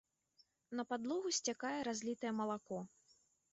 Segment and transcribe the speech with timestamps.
[0.79, 2.83] На падлогу сцякае разлітае малако.